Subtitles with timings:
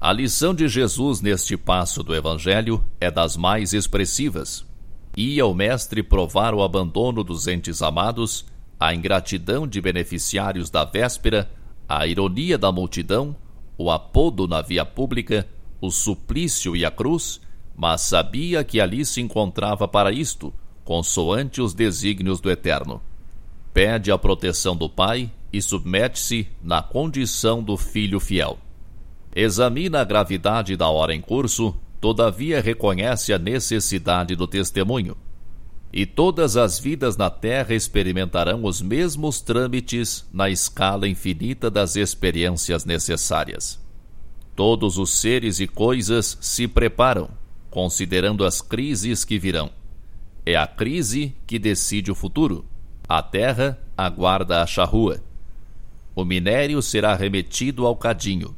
[0.00, 4.64] A lição de Jesus neste passo do Evangelho é das mais expressivas.
[5.16, 8.46] Ia o Mestre provar o abandono dos entes amados,
[8.78, 11.50] a ingratidão de beneficiários da véspera,
[11.88, 13.34] a ironia da multidão,
[13.76, 15.48] o apodo na via pública,
[15.80, 17.40] o suplício e a cruz,
[17.76, 20.52] mas sabia que ali se encontrava para isto,
[20.84, 23.00] consoante os desígnios do Eterno.
[23.72, 28.58] Pede a proteção do Pai e submete-se na condição do filho fiel.
[29.34, 35.16] Examina a gravidade da hora em curso todavia reconhece a necessidade do testemunho.
[35.92, 42.84] E todas as vidas na Terra experimentarão os mesmos trâmites na escala infinita das experiências
[42.84, 43.80] necessárias.
[44.54, 47.30] Todos os seres e coisas se preparam,
[47.70, 49.70] considerando as crises que virão.
[50.44, 52.64] É a crise que decide o futuro.
[53.08, 55.22] A terra aguarda a charrua.
[56.18, 58.56] O minério será remetido ao cadinho.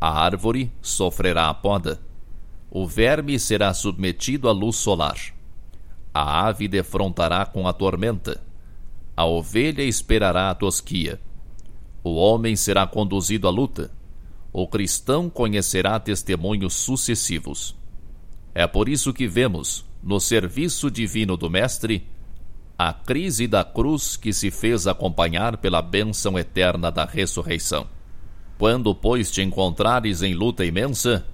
[0.00, 2.00] A árvore sofrerá a poda
[2.74, 5.18] o verme será submetido à luz solar.
[6.14, 8.40] A ave defrontará com a tormenta.
[9.14, 11.20] A ovelha esperará a tosquia.
[12.02, 13.90] O homem será conduzido à luta.
[14.50, 17.76] O cristão conhecerá testemunhos sucessivos.
[18.54, 22.06] É por isso que vemos, no serviço divino do Mestre,
[22.78, 27.86] a crise da cruz que se fez acompanhar pela bênção eterna da ressurreição.
[28.58, 31.24] Quando, pois, te encontrares em luta imensa,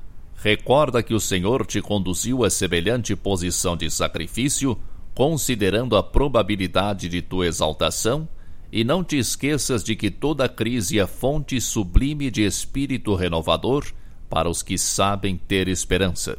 [0.40, 4.78] Recorda que o Senhor te conduziu a semelhante posição de sacrifício,
[5.12, 8.28] considerando a probabilidade de tua exaltação,
[8.70, 13.84] e não te esqueças de que toda crise é fonte sublime de espírito renovador
[14.30, 16.38] para os que sabem ter esperança.